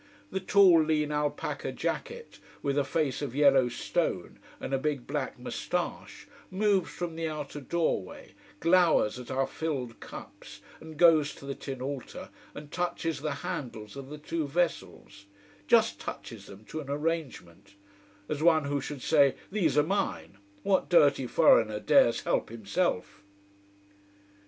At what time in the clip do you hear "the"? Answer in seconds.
0.31-0.39, 7.15-7.27, 11.45-11.53, 13.21-13.31, 14.09-14.17